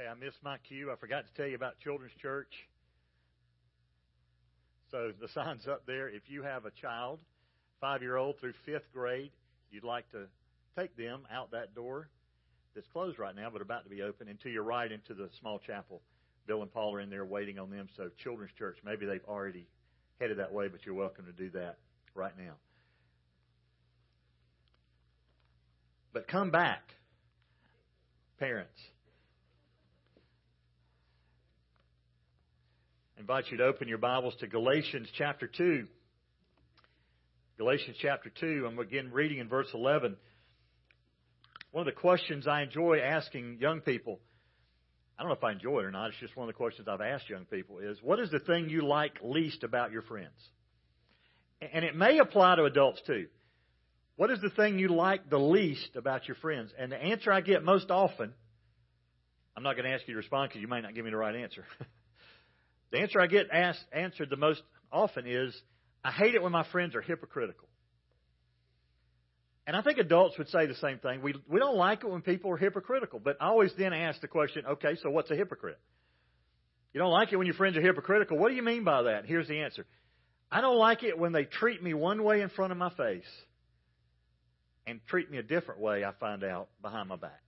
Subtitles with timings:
[0.00, 0.90] Okay, I missed my cue.
[0.90, 2.68] I forgot to tell you about Children's Church.
[4.90, 6.08] So the sign's up there.
[6.08, 7.18] If you have a child,
[7.80, 9.30] five year old through fifth grade,
[9.70, 10.26] you'd like to
[10.78, 12.08] take them out that door
[12.74, 15.28] that's closed right now, but about to be open, and to your right into the
[15.38, 16.00] small chapel.
[16.46, 17.88] Bill and Paul are in there waiting on them.
[17.96, 19.66] So Children's Church, maybe they've already
[20.18, 21.76] headed that way, but you're welcome to do that
[22.14, 22.54] right now.
[26.14, 26.94] But come back,
[28.38, 28.80] parents.
[33.20, 35.86] I invite you to open your Bibles to Galatians chapter 2.
[37.58, 40.16] Galatians chapter 2, I'm again reading in verse 11.
[41.70, 44.20] One of the questions I enjoy asking young people,
[45.18, 46.88] I don't know if I enjoy it or not, it's just one of the questions
[46.88, 50.40] I've asked young people is, what is the thing you like least about your friends?
[51.60, 53.26] And it may apply to adults too.
[54.16, 56.72] What is the thing you like the least about your friends?
[56.78, 58.32] And the answer I get most often,
[59.54, 61.18] I'm not going to ask you to respond because you might not give me the
[61.18, 61.66] right answer.
[62.90, 65.54] the answer I get asked, answered the most often is,
[66.04, 67.68] I hate it when my friends are hypocritical.
[69.66, 71.22] And I think adults would say the same thing.
[71.22, 73.20] We, we don't like it when people are hypocritical.
[73.20, 75.78] But I always then ask the question, okay, so what's a hypocrite?
[76.92, 78.36] You don't like it when your friends are hypocritical.
[78.36, 79.26] What do you mean by that?
[79.26, 79.86] Here's the answer.
[80.50, 83.22] I don't like it when they treat me one way in front of my face
[84.86, 87.40] and treat me a different way, I find out, behind my back.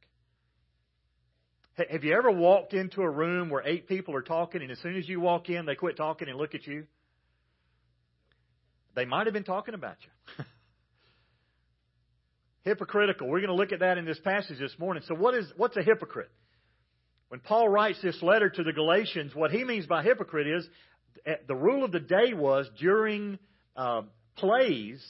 [1.77, 4.97] Have you ever walked into a room where eight people are talking, and as soon
[4.97, 6.84] as you walk in, they quit talking and look at you?
[8.95, 10.45] They might have been talking about you.
[12.70, 13.27] Hypocritical.
[13.27, 15.03] We're going to look at that in this passage this morning.
[15.06, 16.31] So, what is what's a hypocrite?
[17.29, 20.69] When Paul writes this letter to the Galatians, what he means by hypocrite is
[21.25, 23.39] eh, the rule of the day was during
[23.75, 24.03] uh,
[24.36, 25.03] plays,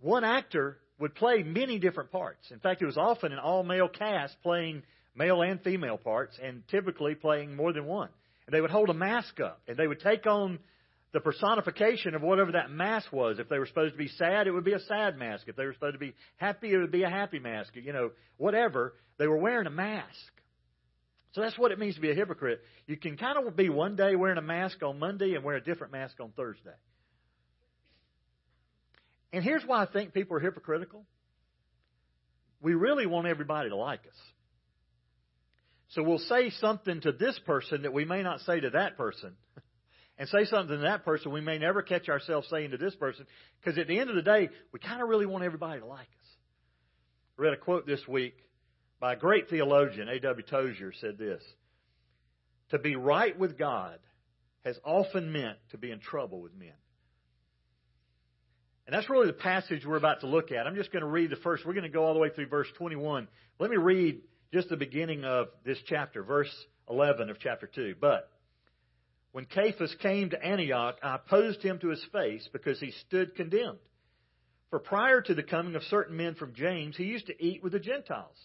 [0.00, 2.50] one actor would play many different parts.
[2.50, 4.82] In fact, it was often an all male cast playing
[5.14, 8.08] male and female parts, and typically playing more than one.
[8.46, 10.58] And they would hold a mask up, and they would take on
[11.12, 13.38] the personification of whatever that mask was.
[13.38, 15.44] If they were supposed to be sad, it would be a sad mask.
[15.46, 17.72] If they were supposed to be happy, it would be a happy mask.
[17.76, 18.94] You know, whatever.
[19.16, 20.32] They were wearing a mask.
[21.32, 22.60] So that's what it means to be a hypocrite.
[22.86, 25.62] You can kind of be one day wearing a mask on Monday and wear a
[25.62, 26.70] different mask on Thursday.
[29.32, 31.04] And here's why I think people are hypocritical.
[32.60, 34.33] We really want everybody to like us.
[35.94, 39.34] So we'll say something to this person that we may not say to that person.
[40.16, 43.26] And say something to that person we may never catch ourselves saying to this person.
[43.58, 46.02] Because at the end of the day, we kind of really want everybody to like
[46.02, 46.30] us.
[47.36, 48.36] I read a quote this week
[49.00, 50.46] by a great theologian, A.W.
[50.48, 51.42] Tozer, said this
[52.70, 53.98] To be right with God
[54.64, 56.74] has often meant to be in trouble with men.
[58.86, 60.64] And that's really the passage we're about to look at.
[60.64, 61.66] I'm just going to read the first.
[61.66, 63.26] We're going to go all the way through verse 21.
[63.58, 64.20] Let me read
[64.54, 66.48] just the beginning of this chapter, verse
[66.88, 67.96] 11 of chapter 2.
[68.00, 68.30] But
[69.32, 73.80] when Cephas came to Antioch, I opposed him to his face because he stood condemned.
[74.70, 77.72] For prior to the coming of certain men from James, he used to eat with
[77.72, 78.36] the Gentiles.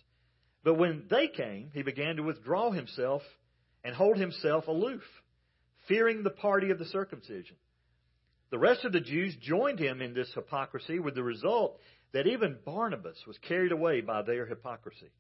[0.64, 3.22] But when they came, he began to withdraw himself
[3.84, 5.03] and hold himself aloof,
[5.88, 7.56] fearing the party of the circumcision.
[8.50, 11.80] The rest of the Jews joined him in this hypocrisy, with the result
[12.14, 15.12] that even Barnabas was carried away by their hypocrisy.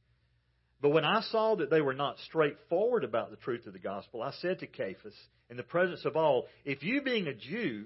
[0.81, 4.21] But when I saw that they were not straightforward about the truth of the gospel,
[4.21, 5.15] I said to Cephas,
[5.49, 7.85] in the presence of all, if you, being a Jew,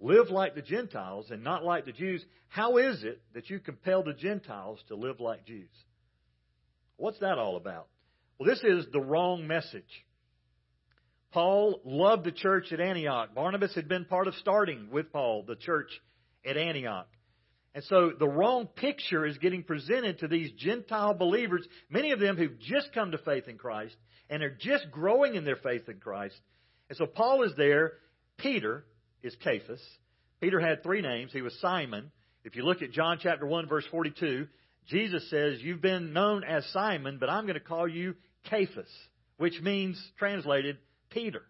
[0.00, 4.02] live like the Gentiles and not like the Jews, how is it that you compel
[4.02, 5.68] the Gentiles to live like Jews?
[6.96, 7.88] What's that all about?
[8.38, 9.82] Well, this is the wrong message.
[11.32, 13.34] Paul loved the church at Antioch.
[13.34, 15.90] Barnabas had been part of starting with Paul the church
[16.46, 17.08] at Antioch.
[17.74, 22.36] And so the wrong picture is getting presented to these Gentile believers, many of them
[22.36, 23.96] who've just come to faith in Christ
[24.30, 26.38] and are just growing in their faith in Christ.
[26.88, 27.94] And so Paul is there.
[28.38, 28.84] Peter
[29.22, 29.82] is Cephas.
[30.40, 31.32] Peter had three names.
[31.32, 32.12] He was Simon.
[32.44, 34.46] If you look at John chapter 1 verse 42,
[34.88, 38.14] Jesus says, You've been known as Simon, but I'm going to call you
[38.50, 38.90] Cephas,
[39.38, 40.78] which means, translated,
[41.10, 41.42] Peter.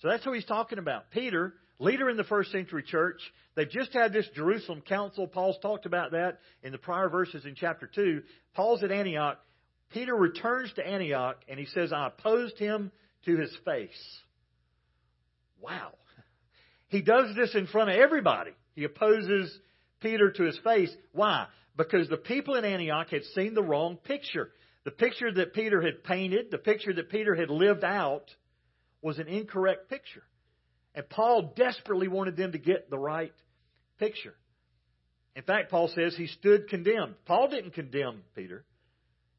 [0.00, 1.10] So that's who he's talking about.
[1.10, 3.20] Peter, leader in the first century church.
[3.54, 5.26] They've just had this Jerusalem council.
[5.26, 8.22] Paul's talked about that in the prior verses in chapter 2.
[8.54, 9.38] Paul's at Antioch.
[9.90, 12.90] Peter returns to Antioch and he says, I opposed him
[13.26, 14.20] to his face.
[15.60, 15.92] Wow.
[16.88, 18.52] He does this in front of everybody.
[18.74, 19.56] He opposes
[20.00, 20.94] Peter to his face.
[21.12, 21.46] Why?
[21.76, 24.50] Because the people in Antioch had seen the wrong picture.
[24.84, 28.30] The picture that Peter had painted, the picture that Peter had lived out,
[29.00, 30.22] was an incorrect picture.
[30.94, 33.32] And Paul desperately wanted them to get the right
[33.98, 34.34] picture.
[35.36, 37.14] In fact, Paul says he stood condemned.
[37.26, 38.64] Paul didn't condemn Peter.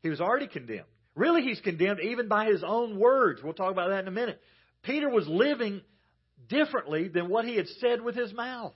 [0.01, 0.83] He was already condemned.
[1.15, 3.41] Really, he's condemned even by his own words.
[3.41, 4.41] We'll talk about that in a minute.
[4.83, 5.81] Peter was living
[6.49, 8.73] differently than what he had said with his mouth.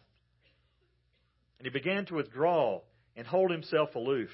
[1.59, 2.81] And he began to withdraw
[3.17, 4.29] and hold himself aloof.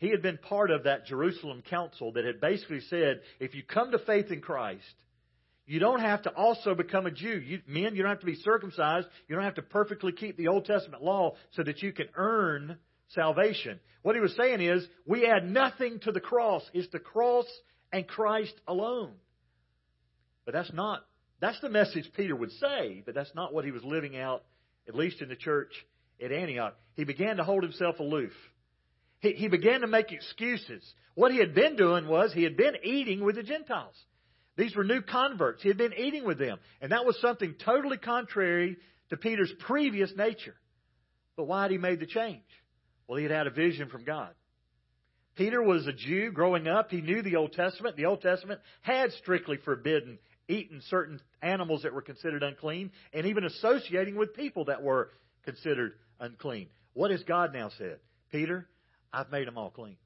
[0.00, 3.92] He had been part of that Jerusalem council that had basically said if you come
[3.92, 4.82] to faith in Christ,
[5.66, 7.40] you don't have to also become a Jew.
[7.40, 9.06] You, men, you don't have to be circumcised.
[9.28, 12.78] You don't have to perfectly keep the Old Testament law so that you can earn
[13.08, 13.78] salvation.
[14.02, 16.62] What he was saying is, we add nothing to the cross.
[16.74, 17.46] It's the cross
[17.92, 19.12] and Christ alone.
[20.44, 21.04] But that's not,
[21.40, 24.42] that's the message Peter would say, but that's not what he was living out,
[24.88, 25.72] at least in the church
[26.22, 26.74] at Antioch.
[26.94, 28.32] He began to hold himself aloof.
[29.20, 30.82] He, he began to make excuses.
[31.14, 33.94] What he had been doing was he had been eating with the Gentiles.
[34.56, 35.62] These were new converts.
[35.62, 36.58] He had been eating with them.
[36.80, 38.76] And that was something totally contrary
[39.10, 40.54] to Peter's previous nature.
[41.36, 42.42] But why had he made the change?
[43.06, 44.30] Well, he had had a vision from God.
[45.36, 46.90] Peter was a Jew growing up.
[46.90, 47.96] He knew the Old Testament.
[47.96, 50.18] The Old Testament had strictly forbidden
[50.48, 55.10] eating certain animals that were considered unclean and even associating with people that were
[55.44, 56.68] considered unclean.
[56.92, 57.98] What has God now said?
[58.30, 58.66] Peter,
[59.12, 59.96] I've made them all clean.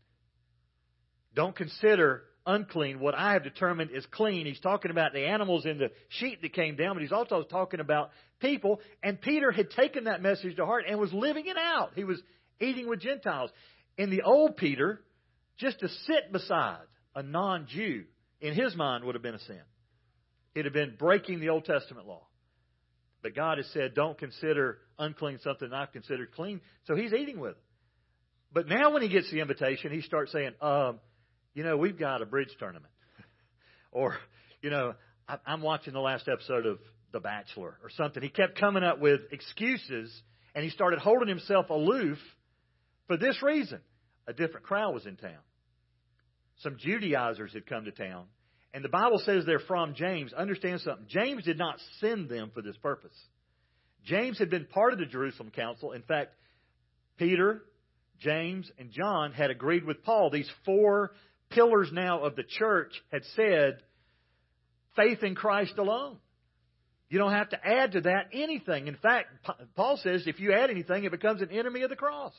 [1.34, 4.46] Don't consider unclean what I have determined is clean.
[4.46, 7.80] He's talking about the animals and the sheep that came down, but he's also talking
[7.80, 8.10] about
[8.40, 8.80] people.
[9.02, 11.92] And Peter had taken that message to heart and was living it out.
[11.94, 12.20] He was
[12.60, 13.50] eating with Gentiles.
[13.98, 15.00] In the old Peter,
[15.58, 16.84] just to sit beside
[17.14, 18.04] a non Jew,
[18.40, 19.62] in his mind, would have been a sin.
[20.54, 22.26] It had been breaking the Old Testament law.
[23.22, 26.60] But God has said, don't consider unclean something I've considered clean.
[26.84, 27.56] So he's eating with.
[28.52, 31.00] But now when he gets the invitation, he starts saying, um,
[31.56, 32.92] you know, we've got a bridge tournament.
[33.90, 34.14] or,
[34.60, 34.94] you know,
[35.26, 36.78] I, I'm watching the last episode of
[37.12, 38.22] The Bachelor or something.
[38.22, 40.14] He kept coming up with excuses
[40.54, 42.18] and he started holding himself aloof
[43.06, 43.80] for this reason.
[44.28, 45.38] A different crowd was in town.
[46.58, 48.26] Some Judaizers had come to town.
[48.74, 50.34] And the Bible says they're from James.
[50.34, 51.06] Understand something.
[51.08, 53.16] James did not send them for this purpose.
[54.04, 55.92] James had been part of the Jerusalem Council.
[55.92, 56.34] In fact,
[57.16, 57.62] Peter,
[58.20, 60.28] James, and John had agreed with Paul.
[60.28, 61.12] These four
[61.50, 63.78] pillars now of the church had said
[64.96, 66.18] faith in Christ alone.
[67.08, 68.88] You don't have to add to that anything.
[68.88, 69.28] In fact,
[69.76, 72.34] Paul says if you add anything, it becomes an enemy of the cross.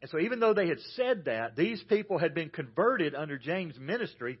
[0.00, 3.78] And so, even though they had said that, these people had been converted under James'
[3.78, 4.38] ministry,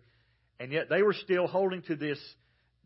[0.60, 2.18] and yet they were still holding to this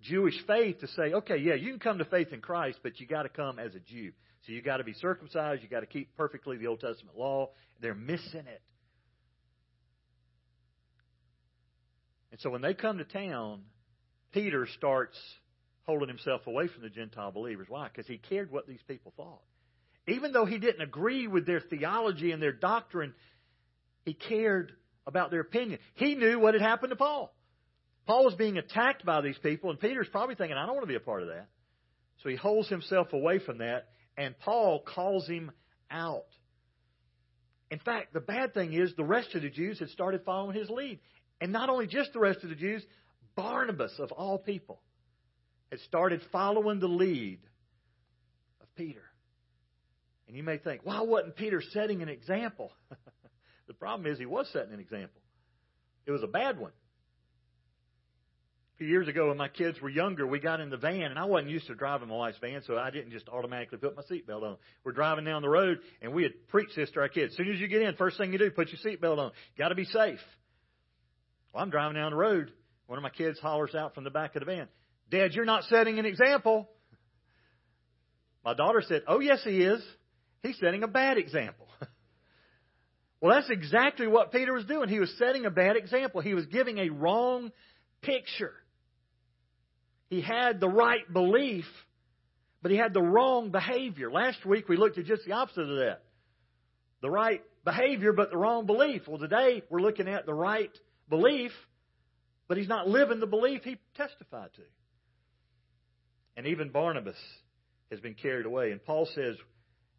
[0.00, 3.06] Jewish faith to say, okay, yeah, you can come to faith in Christ, but you
[3.06, 4.12] got to come as a Jew.
[4.46, 7.50] So you got to be circumcised, you got to keep perfectly the Old Testament law.
[7.80, 8.62] They're missing it.
[12.38, 13.62] And so when they come to town,
[14.32, 15.18] Peter starts
[15.86, 17.66] holding himself away from the Gentile believers.
[17.68, 17.88] Why?
[17.88, 19.42] Because he cared what these people thought.
[20.06, 23.12] Even though he didn't agree with their theology and their doctrine,
[24.04, 24.72] he cared
[25.04, 25.80] about their opinion.
[25.94, 27.34] He knew what had happened to Paul.
[28.06, 30.92] Paul was being attacked by these people, and Peter's probably thinking, I don't want to
[30.92, 31.48] be a part of that.
[32.22, 35.50] So he holds himself away from that, and Paul calls him
[35.90, 36.26] out.
[37.70, 40.70] In fact, the bad thing is the rest of the Jews had started following his
[40.70, 41.00] lead.
[41.40, 42.84] And not only just the rest of the Jews,
[43.36, 44.80] Barnabas, of all people,
[45.70, 47.40] had started following the lead
[48.60, 49.02] of Peter.
[50.26, 52.72] And you may think, why wasn't Peter setting an example?
[53.66, 55.20] the problem is he was setting an example.
[56.06, 56.72] It was a bad one.
[58.74, 61.18] A few years ago, when my kids were younger, we got in the van, and
[61.18, 64.02] I wasn't used to driving my wife's van, so I didn't just automatically put my
[64.02, 64.56] seatbelt on.
[64.84, 67.32] We're driving down the road, and we had preached this to our kids.
[67.32, 69.32] As soon as you get in, first thing you do, put your seatbelt on.
[69.58, 70.20] Got to be safe.
[71.52, 72.52] Well, I'm driving down the road.
[72.86, 74.68] One of my kids hollers out from the back of the van,
[75.10, 76.68] Dad, you're not setting an example.
[78.44, 79.82] My daughter said, Oh, yes, he is.
[80.42, 81.66] He's setting a bad example.
[83.20, 84.88] well, that's exactly what Peter was doing.
[84.88, 86.20] He was setting a bad example.
[86.20, 87.50] He was giving a wrong
[88.02, 88.52] picture.
[90.08, 91.66] He had the right belief,
[92.62, 94.10] but he had the wrong behavior.
[94.10, 96.02] Last week we looked at just the opposite of that.
[97.02, 99.02] The right behavior, but the wrong belief.
[99.06, 100.70] Well, today we're looking at the right
[101.08, 101.52] belief,
[102.48, 104.62] but he's not living the belief he testified to.
[106.36, 107.16] And even Barnabas
[107.90, 108.70] has been carried away.
[108.70, 109.36] And Paul says,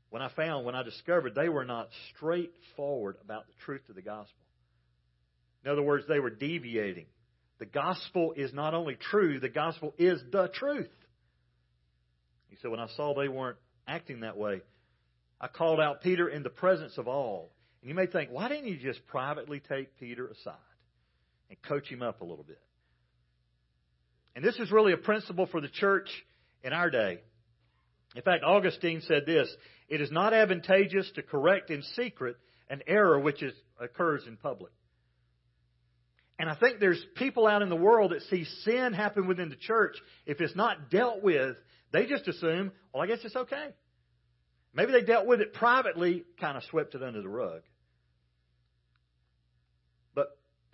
[0.10, 4.02] when I found, when I discovered they were not straightforward about the truth of the
[4.02, 4.36] gospel.
[5.64, 7.06] In other words, they were deviating.
[7.60, 10.90] The gospel is not only true, the gospel is the truth.
[12.48, 14.62] He said, when I saw they weren't acting that way,
[15.42, 17.52] I called out Peter in the presence of all.
[17.82, 20.56] And you may think, why didn't you just privately take Peter aside
[21.50, 22.62] and coach him up a little bit?
[24.36, 26.10] And this is really a principle for the church
[26.64, 27.20] in our day.
[28.16, 29.54] In fact, Augustine said this
[29.88, 32.38] It is not advantageous to correct in secret
[32.70, 34.72] an error which is, occurs in public.
[36.38, 39.58] And I think there's people out in the world that see sin happen within the
[39.58, 39.98] church.
[40.26, 41.58] If it's not dealt with,
[41.92, 43.70] they just assume, well, I guess it's okay.
[44.74, 47.62] Maybe they dealt with it privately, kind of swept it under the rug.
[50.14, 50.28] But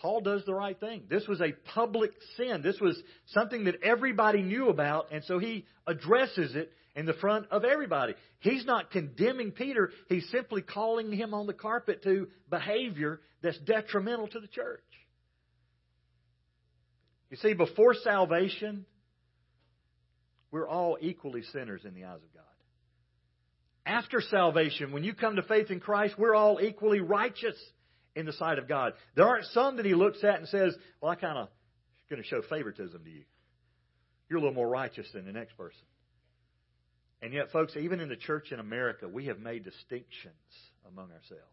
[0.05, 1.05] Paul does the right thing.
[1.09, 2.61] This was a public sin.
[2.61, 2.95] This was
[3.29, 8.13] something that everybody knew about, and so he addresses it in the front of everybody.
[8.37, 14.27] He's not condemning Peter, he's simply calling him on the carpet to behavior that's detrimental
[14.27, 14.83] to the church.
[17.31, 18.85] You see, before salvation,
[20.51, 22.43] we're all equally sinners in the eyes of God.
[23.87, 27.57] After salvation, when you come to faith in Christ, we're all equally righteous
[28.15, 28.93] in the sight of God.
[29.15, 31.49] There aren't some that He looks at and says, Well, I kind of
[32.09, 33.23] going to show favoritism to you.
[34.29, 35.81] You're a little more righteous than the next person.
[37.21, 40.33] And yet, folks, even in the church in America, we have made distinctions
[40.87, 41.43] among ourselves.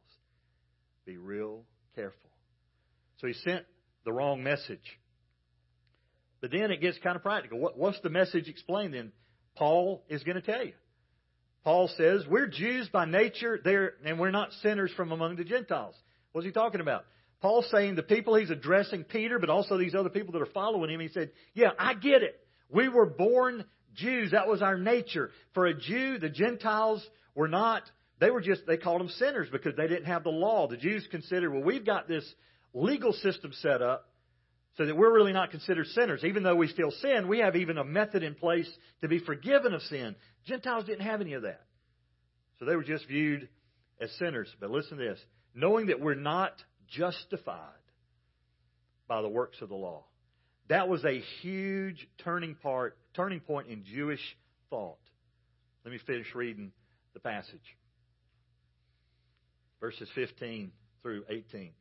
[1.07, 1.65] Be real
[1.95, 2.31] careful.
[3.19, 3.65] So he sent
[4.05, 4.99] the wrong message.
[6.41, 7.59] But then it gets kind of practical.
[7.59, 9.13] What, what's the message explained then?
[9.57, 10.73] Paul is going to tell you.
[11.65, 15.95] Paul says, We're Jews by nature, there, and we're not sinners from among the Gentiles.
[16.33, 17.05] What's he talking about?
[17.41, 20.91] Paul's saying the people he's addressing, Peter, but also these other people that are following
[20.91, 22.39] him, he said, Yeah, I get it.
[22.71, 24.31] We were born Jews.
[24.31, 25.31] That was our nature.
[25.53, 27.83] For a Jew, the Gentiles were not,
[28.21, 30.69] they were just, they called them sinners because they didn't have the law.
[30.69, 32.25] The Jews considered, well, we've got this
[32.73, 34.09] legal system set up
[34.77, 36.25] so that we're really not considered sinners.
[36.25, 38.71] Even though we still sin, we have even a method in place
[39.03, 40.15] to be forgiven of sin.
[40.47, 41.61] Gentiles didn't have any of that.
[42.59, 43.49] So they were just viewed
[44.01, 44.49] as sinners.
[44.61, 45.19] But listen to this
[45.55, 46.53] knowing that we're not
[46.89, 47.59] justified
[49.09, 50.05] by the works of the law.
[50.69, 54.21] That was a huge turning part, turning point in Jewish
[54.71, 54.99] thought.
[55.85, 56.73] Let me finish reading
[57.15, 57.77] the passage.
[59.81, 60.71] Verses 15
[61.03, 61.73] through 18.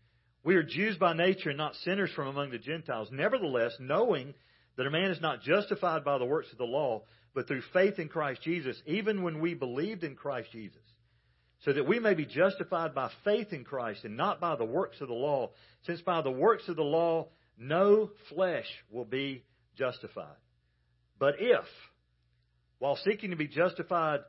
[0.44, 3.10] We are Jews by nature and not sinners from among the Gentiles.
[3.12, 4.34] Nevertheless, knowing
[4.76, 7.04] that a man is not justified by the works of the law,
[7.36, 10.82] but through faith in Christ Jesus, even when we believed in Christ Jesus,
[11.64, 15.00] so that we may be justified by faith in Christ and not by the works
[15.00, 15.52] of the law,
[15.86, 17.28] since by the works of the law
[17.58, 19.44] no flesh will be
[19.78, 20.38] justified.
[21.20, 21.66] But if,
[22.80, 24.22] while seeking to be justified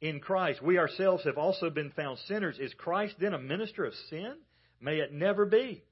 [0.00, 3.94] in Christ, we ourselves have also been found sinners, is Christ then a minister of
[4.08, 4.34] sin?
[4.80, 5.84] May it never be.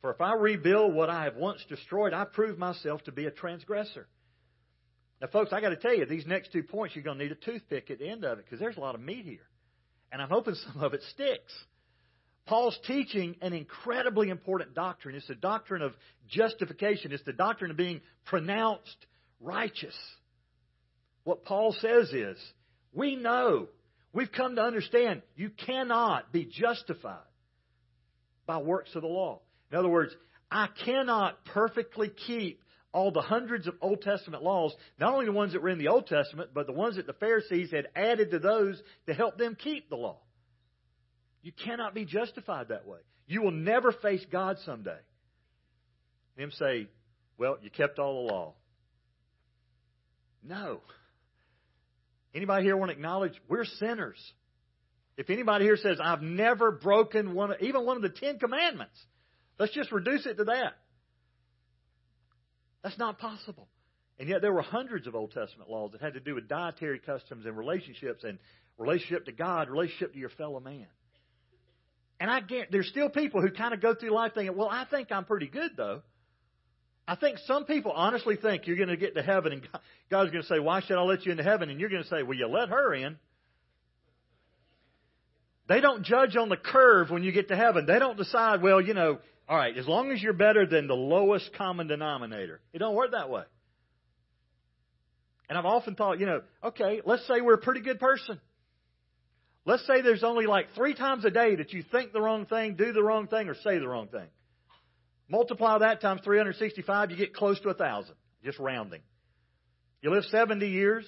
[0.00, 3.30] For if I rebuild what I have once destroyed, I prove myself to be a
[3.30, 4.08] transgressor.
[5.20, 7.30] Now, folks, I got to tell you, these next two points, you're going to need
[7.30, 9.46] a toothpick at the end of it because there's a lot of meat here.
[10.12, 11.52] And I'm hoping some of it sticks.
[12.46, 15.14] Paul's teaching an incredibly important doctrine.
[15.14, 15.94] It's the doctrine of
[16.28, 19.06] justification, it's the doctrine of being pronounced
[19.40, 19.96] righteous.
[21.24, 22.36] What Paul says is,
[22.92, 23.68] we know,
[24.12, 27.20] we've come to understand, you cannot be justified
[28.44, 29.40] by works of the law.
[29.70, 30.12] In other words,
[30.50, 32.61] I cannot perfectly keep
[32.92, 35.88] all the hundreds of Old Testament laws, not only the ones that were in the
[35.88, 39.56] Old Testament, but the ones that the Pharisees had added to those to help them
[39.56, 40.18] keep the law.
[41.42, 42.98] You cannot be justified that way.
[43.26, 44.98] You will never face God someday.
[46.36, 46.88] Him say,
[47.38, 48.54] Well, you kept all the law.
[50.42, 50.80] No.
[52.34, 54.18] Anybody here want to acknowledge we're sinners?
[55.16, 58.98] If anybody here says, I've never broken one, even one of the Ten Commandments,
[59.58, 60.74] let's just reduce it to that.
[62.82, 63.68] That's not possible.
[64.18, 66.98] And yet there were hundreds of Old Testament laws that had to do with dietary
[66.98, 68.38] customs and relationships and
[68.78, 70.86] relationship to God, relationship to your fellow man.
[72.20, 74.84] And I get there's still people who kind of go through life thinking, well, I
[74.90, 76.02] think I'm pretty good though.
[77.06, 79.68] I think some people honestly think you're going to get to heaven and
[80.10, 81.68] God's going to say, why should I let you into heaven?
[81.68, 83.18] And you're going to say, well, you let her in.
[85.68, 87.86] They don't judge on the curve when you get to heaven.
[87.86, 89.18] They don't decide, well, you know,
[89.52, 92.62] all right, as long as you're better than the lowest common denominator.
[92.72, 93.42] It don't work that way.
[95.46, 98.40] And I've often thought, you know, okay, let's say we're a pretty good person.
[99.66, 102.76] Let's say there's only like three times a day that you think the wrong thing,
[102.76, 104.26] do the wrong thing, or say the wrong thing.
[105.28, 109.02] Multiply that times 365, you get close to a thousand, just rounding.
[110.00, 111.04] You live 70 years,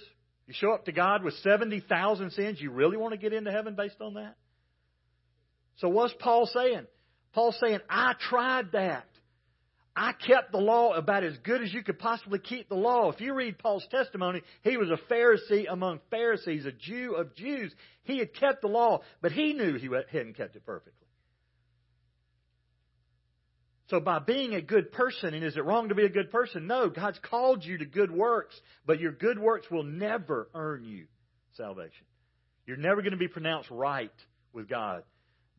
[0.46, 3.74] you show up to God with 70,000 sins, you really want to get into heaven
[3.74, 4.36] based on that?
[5.76, 6.86] So what's Paul saying?
[7.34, 9.06] Paul's saying, I tried that.
[9.96, 13.12] I kept the law about as good as you could possibly keep the law.
[13.12, 17.72] If you read Paul's testimony, he was a Pharisee among Pharisees, a Jew of Jews.
[18.02, 21.06] He had kept the law, but he knew he hadn't kept it perfectly.
[23.90, 26.66] So by being a good person, and is it wrong to be a good person?
[26.66, 31.06] No, God's called you to good works, but your good works will never earn you
[31.56, 32.06] salvation.
[32.66, 34.10] You're never going to be pronounced right
[34.52, 35.04] with God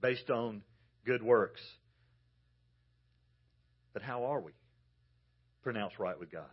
[0.02, 0.64] based on
[1.06, 1.62] good works.
[3.94, 4.52] But how are we
[5.64, 6.50] pronounced right with God?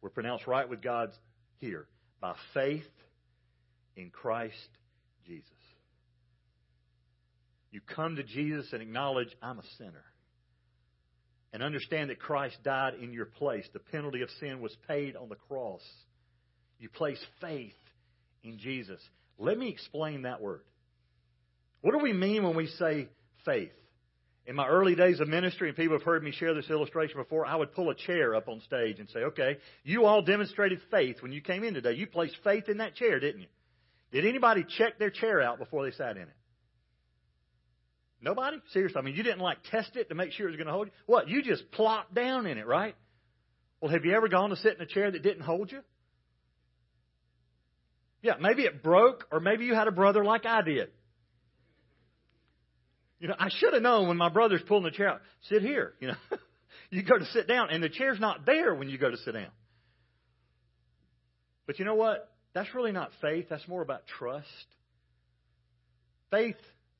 [0.00, 1.10] We're pronounced right with God
[1.58, 1.86] here
[2.20, 2.84] by faith
[3.96, 4.54] in Christ
[5.26, 5.50] Jesus.
[7.70, 10.04] You come to Jesus and acknowledge, I'm a sinner.
[11.52, 13.66] And understand that Christ died in your place.
[13.72, 15.82] The penalty of sin was paid on the cross.
[16.78, 17.74] You place faith
[18.42, 19.00] in Jesus.
[19.38, 20.62] Let me explain that word.
[21.80, 23.08] What do we mean when we say
[23.44, 23.72] faith?
[24.46, 27.46] In my early days of ministry, and people have heard me share this illustration before,
[27.46, 31.22] I would pull a chair up on stage and say, okay, you all demonstrated faith
[31.22, 31.92] when you came in today.
[31.92, 33.48] You placed faith in that chair, didn't you?
[34.12, 36.36] Did anybody check their chair out before they sat in it?
[38.20, 38.58] Nobody?
[38.72, 38.98] Seriously.
[38.98, 40.88] I mean, you didn't like test it to make sure it was going to hold
[40.88, 40.92] you?
[41.06, 41.28] What?
[41.28, 42.94] You just plopped down in it, right?
[43.80, 45.80] Well, have you ever gone to sit in a chair that didn't hold you?
[48.22, 50.88] Yeah, maybe it broke, or maybe you had a brother like I did.
[53.20, 55.94] You know, I should have known when my brother's pulling the chair out, sit here.
[56.00, 56.16] You know,
[56.90, 59.32] you go to sit down, and the chair's not there when you go to sit
[59.32, 59.50] down.
[61.66, 62.30] But you know what?
[62.54, 63.46] That's really not faith.
[63.48, 64.46] That's more about trust.
[66.30, 66.56] Faith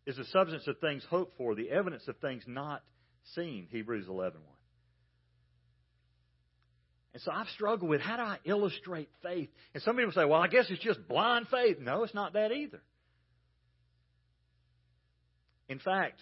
[0.07, 2.83] is the substance of things hoped for, the evidence of things not
[3.35, 3.69] seen.
[3.71, 4.51] Hebrews 11 1.
[7.15, 9.49] And so I've struggled with how do I illustrate faith?
[9.73, 11.79] And some people say, well, I guess it's just blind faith.
[11.79, 12.83] No, it's not that either.
[15.69, 16.21] In fact,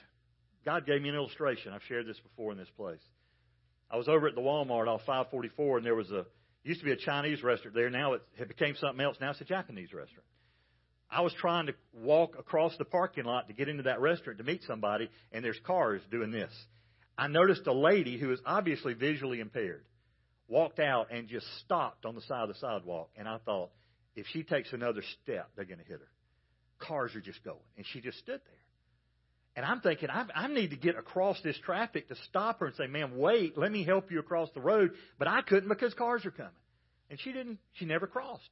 [0.64, 1.72] God gave me an illustration.
[1.72, 3.00] I've shared this before in this place.
[3.90, 6.24] I was over at the Walmart off 544, and there was a
[6.64, 7.90] used to be a Chinese restaurant there.
[7.90, 9.16] Now it, it became something else.
[9.20, 10.26] Now it's a Japanese restaurant.
[11.10, 14.44] I was trying to walk across the parking lot to get into that restaurant to
[14.44, 16.50] meet somebody, and there's cars doing this.
[17.18, 19.84] I noticed a lady who was obviously visually impaired
[20.48, 23.10] walked out and just stopped on the side of the sidewalk.
[23.16, 23.70] And I thought,
[24.14, 26.08] if she takes another step, they're going to hit her.
[26.78, 27.58] Cars are just going.
[27.76, 28.62] And she just stood there.
[29.54, 32.76] And I'm thinking, I, I need to get across this traffic to stop her and
[32.76, 34.92] say, ma'am, wait, let me help you across the road.
[35.18, 36.52] But I couldn't because cars are coming.
[37.10, 38.48] And she didn't, she never crossed.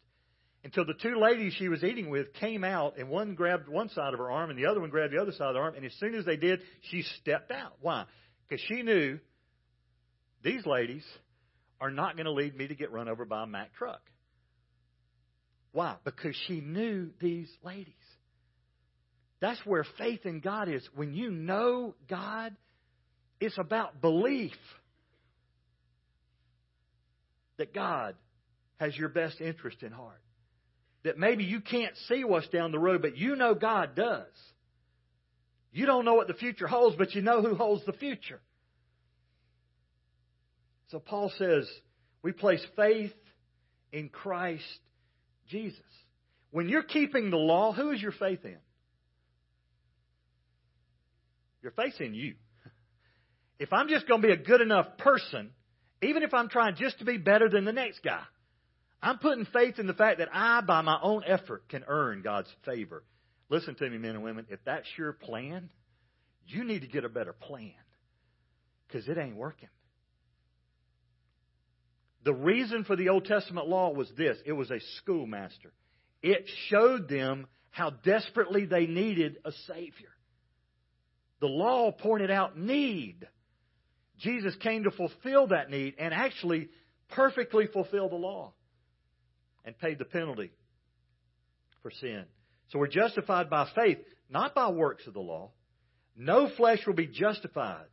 [0.62, 4.12] Until the two ladies she was eating with came out and one grabbed one side
[4.12, 5.74] of her arm and the other one grabbed the other side of the arm.
[5.74, 7.77] And as soon as they did, she stepped out.
[7.81, 8.05] Why?
[8.46, 9.18] Because she knew
[10.42, 11.05] these ladies
[11.81, 14.03] are not going to lead me to get run over by a Mack truck.
[15.72, 15.96] Why?
[16.05, 17.94] Because she knew these ladies.
[19.40, 20.87] That's where faith in God is.
[20.94, 22.55] When you know God,
[23.40, 24.53] it's about belief
[27.57, 28.14] that God
[28.79, 30.20] has your best interest in heart.
[31.05, 34.26] That maybe you can't see what's down the road, but you know God does.
[35.72, 38.40] You don't know what the future holds, but you know who holds the future.
[40.88, 41.68] So Paul says,
[42.22, 43.12] we place faith
[43.92, 44.64] in Christ
[45.48, 45.81] Jesus.
[46.50, 48.59] When you're keeping the law, who is your faith in?
[51.62, 52.35] Your faith's in you.
[53.59, 55.51] If I'm just going to be a good enough person,
[56.03, 58.23] even if I'm trying just to be better than the next guy,
[59.03, 62.49] I'm putting faith in the fact that I, by my own effort, can earn God's
[62.64, 63.03] favor.
[63.49, 64.46] Listen to me, men and women.
[64.49, 65.70] If that's your plan,
[66.46, 67.73] you need to get a better plan
[68.87, 69.68] because it ain't working.
[72.25, 75.73] The reason for the Old Testament law was this it was a schoolmaster.
[76.23, 80.11] It showed them how desperately they needed a Savior.
[81.40, 83.26] The law pointed out need.
[84.18, 86.68] Jesus came to fulfill that need and actually
[87.11, 88.53] perfectly fulfill the law
[89.64, 90.53] and paid the penalty
[91.83, 92.24] for sin.
[92.68, 93.98] So we're justified by faith,
[94.29, 95.50] not by works of the law.
[96.16, 97.87] No flesh will be justified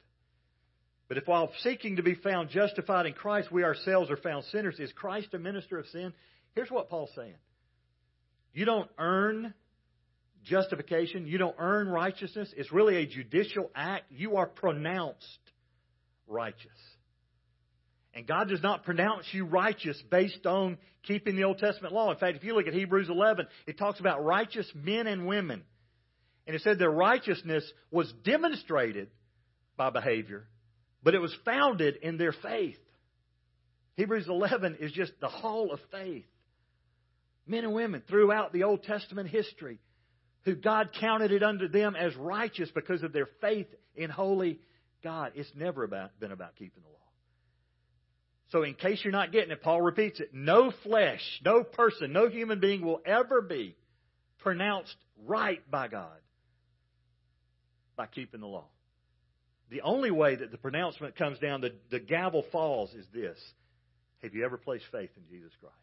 [1.07, 4.79] but if while seeking to be found justified in Christ, we ourselves are found sinners,
[4.79, 6.13] is Christ a minister of sin?
[6.53, 7.35] Here's what Paul's saying
[8.53, 9.53] You don't earn
[10.47, 12.53] justification, you don't earn righteousness.
[12.55, 14.05] It's really a judicial act.
[14.11, 15.39] You are pronounced
[16.27, 16.71] righteous.
[18.13, 22.11] And God does not pronounce you righteous based on keeping the Old Testament law.
[22.11, 25.63] In fact, if you look at Hebrews 11, it talks about righteous men and women.
[26.47, 29.09] And it said their righteousness was demonstrated
[29.75, 30.47] by behavior
[31.07, 32.77] but it was founded in their faith.
[33.95, 36.25] Hebrews 11 is just the hall of faith.
[37.47, 39.79] Men and women throughout the Old Testament history
[40.47, 44.59] who God counted it unto them as righteous because of their faith in holy
[45.03, 45.33] God.
[45.35, 46.95] It's never about, been about keeping the law.
[48.51, 52.29] So, in case you're not getting it, Paul repeats it no flesh, no person, no
[52.29, 53.75] human being will ever be
[54.39, 56.17] pronounced right by God
[57.97, 58.69] by keeping the law.
[59.69, 63.37] The only way that the pronouncement comes down, the, the gavel falls, is this
[64.21, 65.75] Have you ever placed faith in Jesus Christ?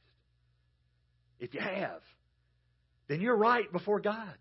[1.38, 2.00] If you have,
[3.08, 4.32] then you're right before God.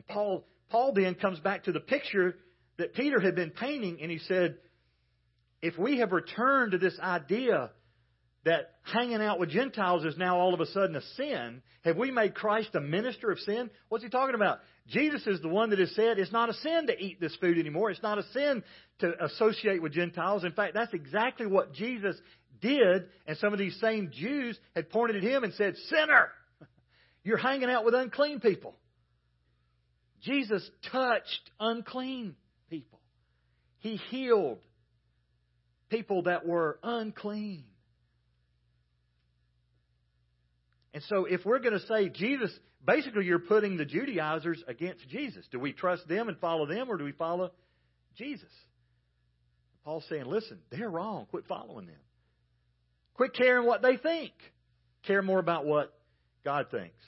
[0.00, 2.34] And Paul, Paul then comes back to the picture
[2.78, 4.56] that Peter had been painting, and he said,
[5.60, 7.70] if we have returned to this idea
[8.46, 12.10] that hanging out with Gentiles is now all of a sudden a sin, have we
[12.10, 13.68] made Christ a minister of sin?
[13.90, 14.60] What's he talking about?
[14.88, 17.58] Jesus is the one that has said it's not a sin to eat this food
[17.58, 17.90] anymore.
[17.90, 18.64] It's not a sin
[19.00, 20.44] to associate with Gentiles.
[20.44, 22.16] In fact, that's exactly what Jesus
[22.62, 26.30] did, and some of these same Jews had pointed at him and said, Sinner!
[27.22, 28.76] You're hanging out with unclean people.
[30.22, 32.36] Jesus touched unclean
[32.68, 33.00] people.
[33.78, 34.58] He healed
[35.88, 37.64] people that were unclean.
[40.92, 42.50] And so, if we're going to say Jesus,
[42.84, 45.46] basically you're putting the Judaizers against Jesus.
[45.52, 47.52] Do we trust them and follow them, or do we follow
[48.16, 48.50] Jesus?
[49.84, 51.26] Paul's saying, listen, they're wrong.
[51.30, 51.96] Quit following them.
[53.14, 54.32] Quit caring what they think.
[55.06, 55.94] Care more about what
[56.44, 57.02] God thinks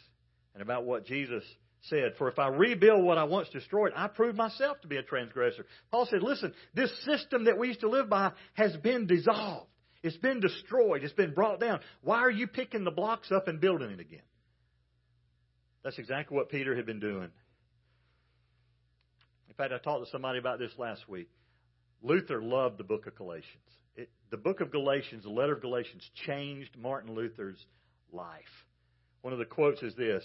[0.55, 1.45] and about what Jesus
[1.83, 2.15] said.
[2.19, 5.67] For if I rebuild what I once destroyed, I prove myself to be a transgressor.
[5.91, 9.69] Paul said, listen, this system that we used to live by has been dissolved.
[10.03, 11.05] It's been destroyed.
[11.05, 11.81] It's been brought down.
[12.03, 14.23] Why are you picking the blocks up and building it again?
[15.85, 17.31] That's exactly what Peter had been doing.
[19.49, 21.29] In fact, I talked to somebody about this last week.
[22.03, 23.47] Luther loved the book of Galatians.
[23.95, 27.65] It, the book of Galatians, the letter of Galatians, changed Martin Luther's
[28.13, 28.41] life.
[29.21, 30.25] One of the quotes is this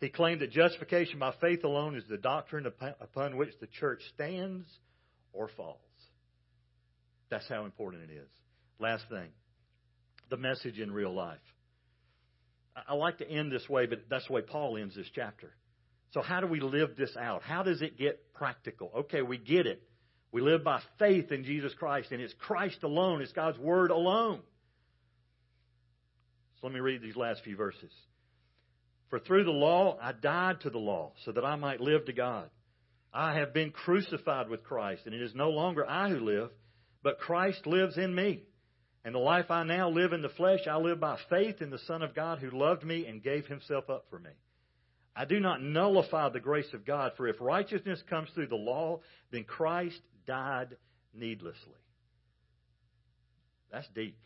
[0.00, 4.66] He claimed that justification by faith alone is the doctrine upon which the church stands
[5.32, 5.78] or falls.
[7.28, 8.28] That's how important it is.
[8.78, 9.28] Last thing
[10.30, 11.38] the message in real life.
[12.88, 15.50] I like to end this way, but that's the way Paul ends this chapter.
[16.12, 17.42] So, how do we live this out?
[17.42, 18.90] How does it get practical?
[18.96, 19.82] Okay, we get it.
[20.32, 24.40] We live by faith in Jesus Christ, and it's Christ alone, it's God's Word alone.
[26.60, 27.90] So, let me read these last few verses.
[29.10, 32.12] For through the law I died to the law, so that I might live to
[32.12, 32.48] God.
[33.12, 36.50] I have been crucified with Christ, and it is no longer I who live,
[37.02, 38.44] but Christ lives in me.
[39.04, 41.78] And the life I now live in the flesh, I live by faith in the
[41.78, 44.30] Son of God who loved me and gave himself up for me.
[45.16, 49.00] I do not nullify the grace of God, for if righteousness comes through the law,
[49.32, 50.76] then Christ died
[51.12, 51.72] needlessly.
[53.72, 54.18] That's deep.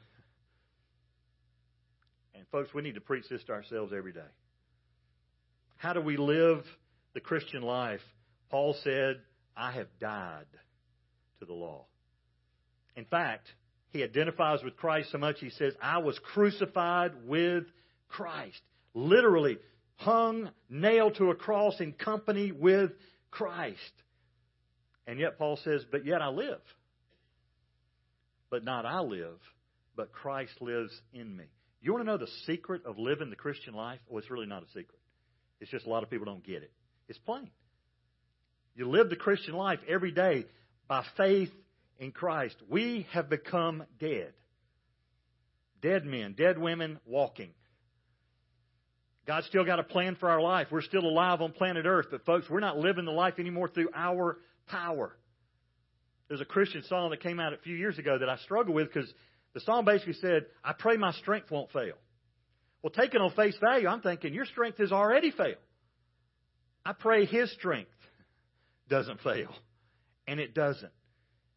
[2.34, 4.20] And folks, we need to preach this to ourselves every day.
[5.84, 6.64] How do we live
[7.12, 8.00] the Christian life?
[8.48, 9.20] Paul said,
[9.54, 10.46] I have died
[11.40, 11.84] to the law.
[12.96, 13.48] In fact,
[13.90, 17.64] he identifies with Christ so much, he says, I was crucified with
[18.08, 18.62] Christ.
[18.94, 19.58] Literally,
[19.96, 22.92] hung, nailed to a cross in company with
[23.30, 23.76] Christ.
[25.06, 26.62] And yet Paul says, But yet I live.
[28.48, 29.36] But not I live,
[29.96, 31.44] but Christ lives in me.
[31.82, 34.00] You want to know the secret of living the Christian life?
[34.08, 34.98] Well, it's really not a secret.
[35.64, 36.70] It's just a lot of people don't get it.
[37.08, 37.48] It's plain.
[38.74, 40.44] You live the Christian life every day
[40.88, 41.48] by faith
[41.98, 44.34] in Christ, we have become dead.
[45.80, 47.48] Dead men, dead women walking.
[49.26, 50.66] God's still got a plan for our life.
[50.70, 53.88] We're still alive on planet Earth, but folks, we're not living the life anymore through
[53.94, 55.16] our power.
[56.28, 58.92] There's a Christian song that came out a few years ago that I struggle with
[58.92, 59.10] because
[59.54, 61.94] the song basically said, I pray my strength won't fail.
[62.84, 65.56] Well, taken on face value, I'm thinking your strength has already failed.
[66.84, 67.88] I pray his strength
[68.90, 69.54] doesn't fail.
[70.26, 70.92] And it doesn't.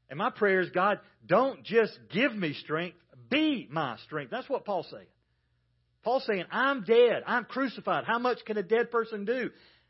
[0.09, 2.95] And my prayer is, God, don't just give me strength,
[3.29, 4.31] be my strength.
[4.31, 5.07] That's what Paul's saying.
[6.01, 7.23] Paul's saying, I'm dead.
[7.27, 8.05] I'm crucified.
[8.05, 9.49] How much can a dead person do?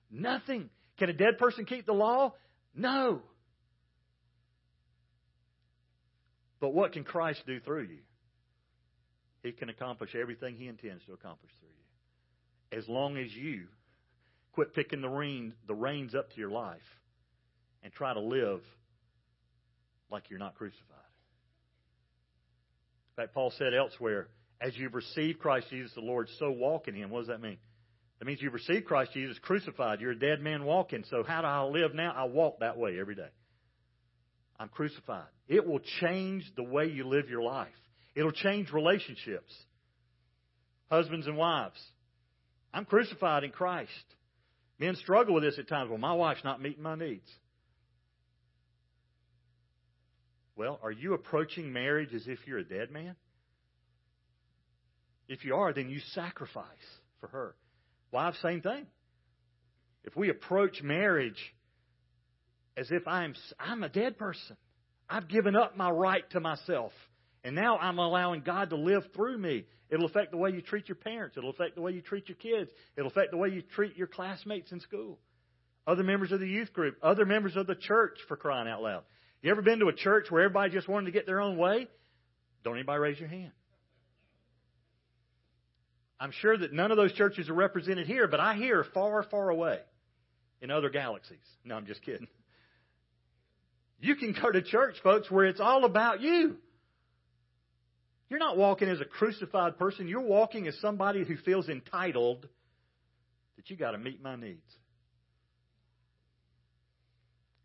[0.09, 0.71] Nothing.
[0.97, 2.33] Can a dead person keep the law?
[2.73, 3.21] No.
[6.59, 7.99] But what can Christ do through you?
[9.43, 12.77] He can accomplish everything He intends to accomplish through you.
[12.77, 13.67] As long as you
[14.51, 16.81] quit picking the, rein, the reins up to your life
[17.83, 18.61] and try to live
[20.11, 20.83] like you're not crucified.
[23.17, 24.27] In fact, Paul said elsewhere,
[24.59, 27.09] as you've received Christ Jesus the Lord, so walk in Him.
[27.09, 27.57] What does that mean?
[28.19, 30.01] That means you've received Christ Jesus crucified.
[30.01, 31.03] You're a dead man walking.
[31.09, 32.13] So how do I live now?
[32.15, 33.29] I walk that way every day.
[34.59, 35.27] I'm crucified.
[35.47, 37.67] It will change the way you live your life.
[38.17, 39.53] It'll change relationships.
[40.89, 41.79] Husbands and wives.
[42.73, 43.91] I'm crucified in Christ.
[44.79, 45.91] Men struggle with this at times.
[45.91, 47.29] Well, my wife's not meeting my needs.
[50.55, 53.15] Well, are you approaching marriage as if you're a dead man?
[55.27, 56.65] If you are, then you sacrifice
[57.19, 57.55] for her.
[58.11, 58.87] Wives, same thing.
[60.05, 61.53] If we approach marriage
[62.75, 64.57] as if I'm, I'm a dead person,
[65.07, 66.93] I've given up my right to myself,
[67.47, 69.63] and now I'm allowing God to live through me.
[69.89, 71.37] It'll affect the way you treat your parents.
[71.37, 72.69] It'll affect the way you treat your kids.
[72.97, 75.17] It'll affect the way you treat your classmates in school.
[75.87, 79.03] other members of the youth group, other members of the church for crying out loud.
[79.41, 81.87] You ever been to a church where everybody just wanted to get their own way?
[82.65, 83.53] Don't anybody raise your hand.
[86.19, 89.49] I'm sure that none of those churches are represented here, but I hear far, far
[89.49, 89.79] away
[90.61, 91.37] in other galaxies.
[91.63, 92.27] No, I'm just kidding.
[94.01, 96.57] You can go to church, folks, where it's all about you.
[98.29, 100.07] You're not walking as a crucified person.
[100.07, 102.47] You're walking as somebody who feels entitled
[103.55, 104.59] that you got to meet my needs.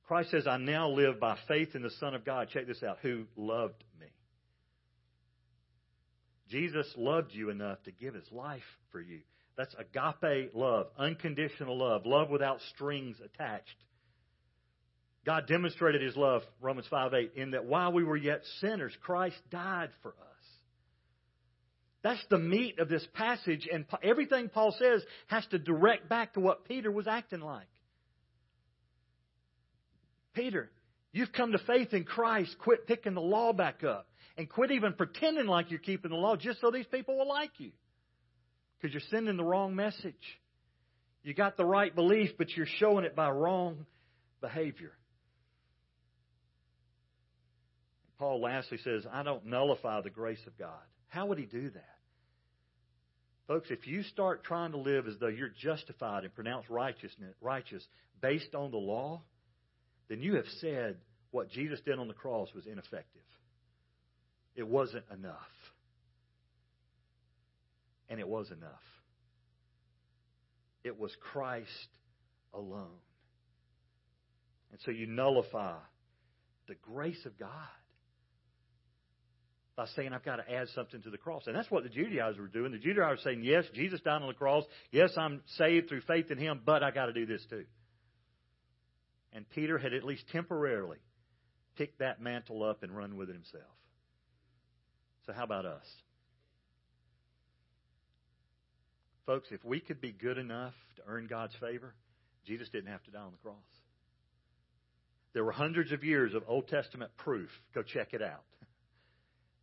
[0.04, 2.48] Christ says, I now live by faith in the Son of God.
[2.52, 4.06] Check this out, who loved me.
[6.48, 9.20] Jesus loved you enough to give his life for you.
[9.56, 13.76] That's agape love, unconditional love, love without strings attached.
[15.24, 19.36] God demonstrated his love, Romans 5 8, in that while we were yet sinners, Christ
[19.50, 20.31] died for us.
[22.02, 26.40] That's the meat of this passage, and everything Paul says has to direct back to
[26.40, 27.68] what Peter was acting like.
[30.34, 30.70] Peter,
[31.12, 32.56] you've come to faith in Christ.
[32.58, 34.08] Quit picking the law back up.
[34.36, 37.52] And quit even pretending like you're keeping the law just so these people will like
[37.58, 37.70] you.
[38.80, 40.14] Because you're sending the wrong message.
[41.22, 43.86] You got the right belief, but you're showing it by wrong
[44.40, 44.92] behavior.
[48.22, 50.78] Paul lastly says, I don't nullify the grace of God.
[51.08, 51.96] How would he do that?
[53.48, 57.84] Folks, if you start trying to live as though you're justified and pronounced righteousness, righteous
[58.20, 59.22] based on the law,
[60.08, 60.98] then you have said
[61.32, 63.22] what Jesus did on the cross was ineffective.
[64.54, 65.34] It wasn't enough.
[68.08, 68.70] And it was enough.
[70.84, 71.88] It was Christ
[72.54, 73.00] alone.
[74.70, 75.78] And so you nullify
[76.68, 77.48] the grace of God
[79.76, 81.44] by saying I've got to add something to the cross.
[81.46, 82.72] And that's what the Judaizers were doing.
[82.72, 84.64] The Judaizers were saying, yes, Jesus died on the cross.
[84.90, 87.64] Yes, I'm saved through faith in him, but I got to do this too.
[89.32, 90.98] And Peter had at least temporarily
[91.76, 93.64] picked that mantle up and run with it himself.
[95.26, 95.86] So, how about us?
[99.24, 101.94] Folks, if we could be good enough to earn God's favor,
[102.44, 103.56] Jesus didn't have to die on the cross.
[105.32, 108.42] There were hundreds of years of Old Testament proof, go check it out,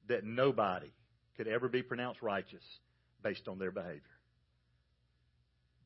[0.09, 0.91] that nobody
[1.37, 2.63] could ever be pronounced righteous
[3.23, 4.01] based on their behavior.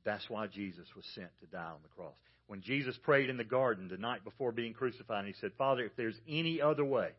[0.04, 2.16] That's why Jesus was sent to die on the cross.
[2.48, 5.96] When Jesus prayed in the garden the night before being crucified, he said, Father, if
[5.96, 7.10] there's any other way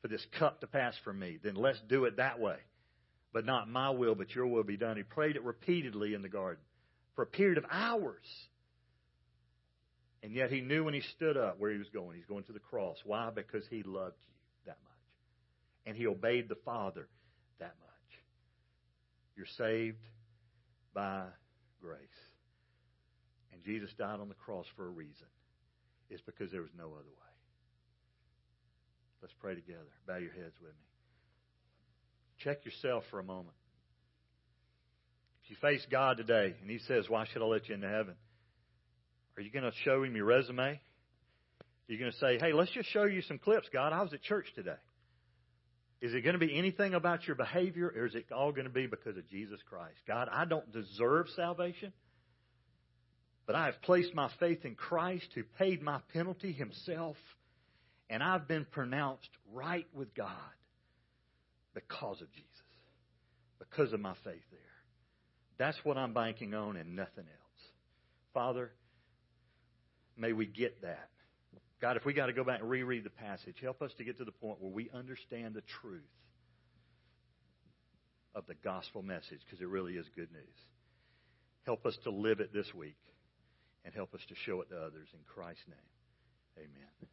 [0.00, 2.56] for this cup to pass from me, then let's do it that way.
[3.32, 4.96] But not my will, but your will be done.
[4.96, 6.62] He prayed it repeatedly in the garden
[7.14, 8.24] for a period of hours.
[10.22, 12.16] And yet he knew when he stood up where he was going.
[12.16, 12.96] He's going to the cross.
[13.04, 13.30] Why?
[13.34, 14.34] Because he loved you.
[15.88, 17.08] And he obeyed the Father
[17.60, 18.20] that much.
[19.36, 20.06] You're saved
[20.92, 21.24] by
[21.80, 21.98] grace.
[23.54, 25.26] And Jesus died on the cross for a reason.
[26.10, 27.32] It's because there was no other way.
[29.22, 29.88] Let's pray together.
[30.06, 30.88] Bow your heads with me.
[32.44, 33.56] Check yourself for a moment.
[35.44, 38.14] If you face God today and He says, Why should I let you into heaven?
[39.38, 40.62] Are you going to show Him your resume?
[40.62, 40.80] Are
[41.86, 43.94] you going to say, Hey, let's just show you some clips, God?
[43.94, 44.76] I was at church today.
[46.00, 48.72] Is it going to be anything about your behavior, or is it all going to
[48.72, 49.98] be because of Jesus Christ?
[50.06, 51.92] God, I don't deserve salvation,
[53.46, 57.16] but I have placed my faith in Christ who paid my penalty himself
[58.10, 60.28] and I've been pronounced right with God
[61.74, 62.48] because of Jesus,
[63.58, 64.60] because of my faith there.
[65.58, 67.62] That's what I'm banking on and nothing else.
[68.32, 68.70] Father,
[70.16, 71.10] may we get that.
[71.80, 74.18] God, if we got to go back and reread the passage, help us to get
[74.18, 76.02] to the point where we understand the truth
[78.34, 80.58] of the gospel message because it really is good news.
[81.64, 82.96] Help us to live it this week
[83.84, 85.08] and help us to show it to others.
[85.12, 87.08] In Christ's name, amen.